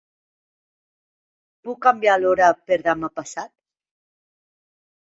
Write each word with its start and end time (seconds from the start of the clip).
Puc 1.69 1.79
canviar 1.87 2.17
l'hora 2.23 2.49
per 2.73 2.81
demà 2.91 3.13
passat? 3.23 3.57